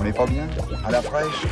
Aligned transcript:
On 0.00 0.04
est 0.04 0.12
pas 0.12 0.26
bien 0.26 0.46
À 0.84 0.90
la 0.90 1.02
fraîche 1.02 1.44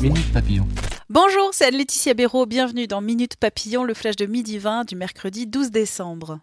Minute 0.00 0.32
Papillon. 0.32 0.66
Bonjour, 1.10 1.50
c'est 1.52 1.66
Anne-Laetitia 1.66 2.14
Béraud. 2.14 2.46
Bienvenue 2.46 2.86
dans 2.86 3.00
Minute 3.00 3.36
Papillon, 3.36 3.82
le 3.82 3.94
flash 3.94 4.16
de 4.16 4.26
midi 4.26 4.58
20 4.58 4.84
du 4.84 4.94
mercredi 4.94 5.46
12 5.46 5.70
décembre. 5.70 6.38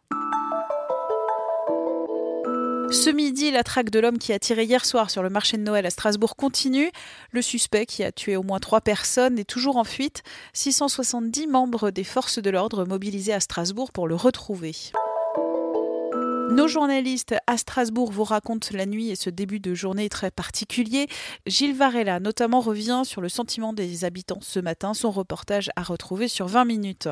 Ce 2.92 3.10
midi, 3.10 3.52
la 3.52 3.64
traque 3.64 3.92
de 3.92 4.00
l'homme 4.00 4.18
qui 4.18 4.34
a 4.34 4.40
tiré 4.40 4.64
hier 4.64 4.84
soir 4.84 5.10
sur 5.10 5.24
le 5.24 5.30
marché 5.30 5.58
de 5.58 5.64
Noël 5.64 5.86
à 5.86 5.90
Strasbourg 5.90 6.36
continue. 6.36 6.92
Le 7.32 7.42
suspect, 7.42 7.86
qui 7.86 8.04
a 8.04 8.12
tué 8.12 8.36
au 8.36 8.44
moins 8.44 8.60
trois 8.60 8.82
personnes, 8.82 9.40
est 9.40 9.50
toujours 9.50 9.78
en 9.78 9.84
fuite. 9.84 10.24
670 10.54 11.48
membres 11.48 11.92
des 11.92 12.04
forces 12.04 12.40
de 12.40 12.50
l'ordre 12.50 12.86
mobilisés 12.86 13.34
à 13.34 13.40
Strasbourg 13.40 13.92
pour 13.92 14.08
le 14.08 14.16
retrouver. 14.16 14.74
Nos 16.52 16.68
journalistes 16.68 17.36
à 17.46 17.58
Strasbourg 17.58 18.12
vous 18.12 18.24
racontent 18.24 18.70
la 18.74 18.88
nuit 18.88 19.10
et 19.10 19.16
ce 19.16 19.30
début 19.30 19.60
de 19.60 19.76
journée 19.76 20.10
très 20.10 20.32
particulier. 20.32 21.08
Gilles 21.46 21.76
Varela 21.76 22.20
notamment 22.20 22.60
revient 22.60 23.04
sur 23.06 23.22
le 23.22 23.30
sentiment 23.30 23.72
des 23.72 24.04
habitants 24.04 24.40
ce 24.42 24.60
matin. 24.60 24.96
Son 24.96 25.12
reportage 25.12 25.70
à 25.76 25.84
retrouver 25.84 26.28
sur 26.28 26.48
20 26.48 26.66
minutes. 26.66 27.10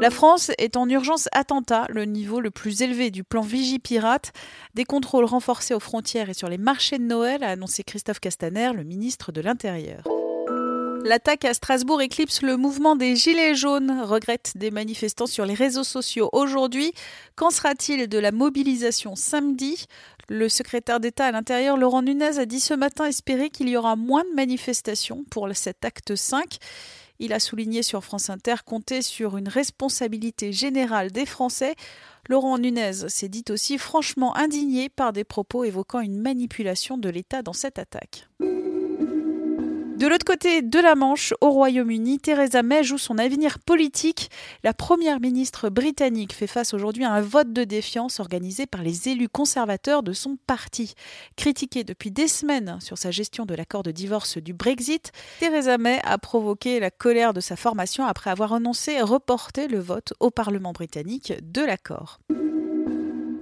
La 0.00 0.10
France 0.10 0.50
est 0.58 0.76
en 0.76 0.88
urgence 0.88 1.28
attentat, 1.32 1.86
le 1.90 2.06
niveau 2.06 2.40
le 2.40 2.50
plus 2.50 2.82
élevé 2.82 3.10
du 3.10 3.22
plan 3.22 3.42
Vigipirate. 3.42 4.32
Des 4.74 4.84
contrôles 4.84 5.26
renforcés 5.26 5.74
aux 5.74 5.80
frontières 5.80 6.30
et 6.30 6.34
sur 6.34 6.48
les 6.48 6.58
marchés 6.58 6.98
de 6.98 7.04
Noël, 7.04 7.44
a 7.44 7.50
annoncé 7.50 7.84
Christophe 7.84 8.18
Castaner, 8.18 8.72
le 8.74 8.82
ministre 8.82 9.30
de 9.30 9.40
l'Intérieur. 9.42 10.02
L'attaque 11.04 11.44
à 11.44 11.52
Strasbourg 11.52 12.00
éclipse 12.00 12.42
le 12.42 12.56
mouvement 12.56 12.94
des 12.94 13.16
Gilets 13.16 13.56
jaunes, 13.56 14.02
regrette 14.02 14.52
des 14.54 14.70
manifestants 14.70 15.26
sur 15.26 15.44
les 15.44 15.54
réseaux 15.54 15.82
sociaux 15.82 16.30
aujourd'hui. 16.32 16.92
Qu'en 17.34 17.50
sera-t-il 17.50 18.08
de 18.08 18.18
la 18.18 18.30
mobilisation 18.30 19.16
samedi? 19.16 19.86
Le 20.28 20.48
secrétaire 20.48 21.00
d'État 21.00 21.26
à 21.26 21.32
l'Intérieur, 21.32 21.76
Laurent 21.76 22.02
Nunez, 22.02 22.38
a 22.38 22.46
dit 22.46 22.60
ce 22.60 22.74
matin 22.74 23.06
espérer 23.06 23.50
qu'il 23.50 23.68
y 23.68 23.76
aura 23.76 23.96
moins 23.96 24.22
de 24.22 24.34
manifestations 24.34 25.24
pour 25.28 25.48
cet 25.54 25.84
acte 25.84 26.14
5. 26.14 26.58
Il 27.18 27.32
a 27.32 27.40
souligné 27.40 27.82
sur 27.82 28.04
France 28.04 28.30
Inter 28.30 28.56
compter 28.64 29.02
sur 29.02 29.36
une 29.36 29.48
responsabilité 29.48 30.52
générale 30.52 31.10
des 31.10 31.26
Français. 31.26 31.74
Laurent 32.28 32.58
Nunez 32.58 33.08
s'est 33.08 33.28
dit 33.28 33.44
aussi 33.50 33.76
franchement 33.76 34.36
indigné 34.36 34.88
par 34.88 35.12
des 35.12 35.24
propos 35.24 35.64
évoquant 35.64 36.00
une 36.00 36.20
manipulation 36.20 36.96
de 36.96 37.08
l'État 37.08 37.42
dans 37.42 37.52
cette 37.52 37.80
attaque. 37.80 38.28
De 40.02 40.08
l'autre 40.08 40.24
côté 40.24 40.62
de 40.62 40.80
la 40.80 40.96
Manche, 40.96 41.32
au 41.40 41.50
Royaume-Uni, 41.50 42.18
Theresa 42.18 42.64
May 42.64 42.82
joue 42.82 42.98
son 42.98 43.18
avenir 43.18 43.60
politique. 43.60 44.32
La 44.64 44.74
première 44.74 45.20
ministre 45.20 45.68
britannique 45.68 46.32
fait 46.32 46.48
face 46.48 46.74
aujourd'hui 46.74 47.04
à 47.04 47.12
un 47.12 47.20
vote 47.20 47.52
de 47.52 47.62
défiance 47.62 48.18
organisé 48.18 48.66
par 48.66 48.82
les 48.82 49.08
élus 49.08 49.28
conservateurs 49.28 50.02
de 50.02 50.12
son 50.12 50.38
parti. 50.48 50.94
Critiquée 51.36 51.84
depuis 51.84 52.10
des 52.10 52.26
semaines 52.26 52.78
sur 52.80 52.98
sa 52.98 53.12
gestion 53.12 53.46
de 53.46 53.54
l'accord 53.54 53.84
de 53.84 53.92
divorce 53.92 54.38
du 54.38 54.52
Brexit, 54.52 55.12
Theresa 55.38 55.78
May 55.78 56.00
a 56.02 56.18
provoqué 56.18 56.80
la 56.80 56.90
colère 56.90 57.32
de 57.32 57.40
sa 57.40 57.54
formation 57.54 58.04
après 58.04 58.30
avoir 58.30 58.54
annoncé 58.54 59.00
reporter 59.02 59.68
le 59.68 59.78
vote 59.78 60.14
au 60.18 60.32
Parlement 60.32 60.72
britannique 60.72 61.32
de 61.44 61.62
l'accord. 61.62 62.18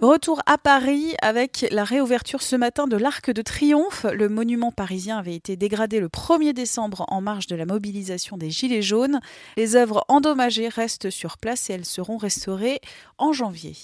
Retour 0.01 0.41
à 0.47 0.57
Paris 0.57 1.15
avec 1.21 1.67
la 1.71 1.85
réouverture 1.85 2.41
ce 2.41 2.57
matin 2.57 2.87
de 2.87 2.97
l'Arc 2.97 3.31
de 3.31 3.43
Triomphe. 3.43 4.07
Le 4.11 4.31
monument 4.31 4.73
parisien 4.73 5.19
avait 5.19 5.35
été 5.35 5.57
dégradé 5.57 6.01
le 6.01 6.09
1er 6.09 6.55
décembre 6.55 7.05
en 7.09 7.21
marge 7.21 7.47
de 7.49 7.55
la 7.55 7.67
mobilisation 7.67 8.39
des 8.39 8.51
Gilets 8.51 8.81
jaunes. 8.81 9.21
Les 9.59 9.77
œuvres 9.77 10.07
endommagées 10.09 10.69
restent 10.69 11.11
sur 11.11 11.37
place 11.37 11.69
et 11.69 11.75
elles 11.75 11.85
seront 11.85 12.17
restaurées 12.17 12.81
en 13.19 13.35
janvier. 13.35 13.75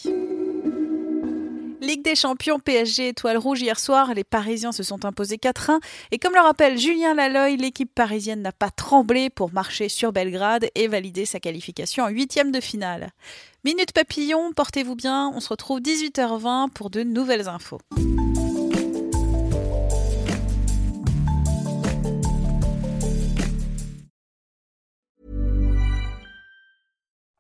Ligue 1.87 2.03
des 2.03 2.17
champions 2.17 2.59
PSG 2.59 3.11
étoile 3.11 3.37
rouge 3.37 3.63
hier 3.63 3.79
soir, 3.79 4.13
les 4.13 4.25
Parisiens 4.25 4.73
se 4.73 4.83
sont 4.83 5.05
imposés 5.05 5.37
4-1 5.37 5.79
et 6.11 6.19
comme 6.19 6.35
le 6.35 6.41
rappelle 6.41 6.77
Julien 6.77 7.15
Laloy, 7.15 7.57
l'équipe 7.57 7.95
parisienne 7.95 8.43
n'a 8.43 8.51
pas 8.51 8.71
tremblé 8.71 9.31
pour 9.31 9.53
marcher 9.53 9.89
sur 9.89 10.11
Belgrade 10.11 10.67
et 10.75 10.89
valider 10.89 11.27
sa 11.27 11.39
qualification 11.39 12.03
en 12.03 12.09
huitième 12.09 12.51
de 12.51 12.61
finale. 12.61 13.11
Minute 13.65 13.93
papillon, 13.93 14.53
portez-vous 14.53 14.97
bien, 14.97 15.31
on 15.33 15.39
se 15.39 15.49
retrouve 15.49 15.79
18h20 15.79 16.71
pour 16.71 16.91
de 16.91 17.05
nouvelles 17.05 17.47
infos. 17.47 17.79